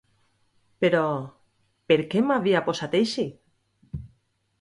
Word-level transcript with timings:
Però, 0.85 1.01
per 1.93 1.97
què 2.13 2.23
m'havia 2.29 2.63
posat 2.71 2.97
així? 3.01 3.27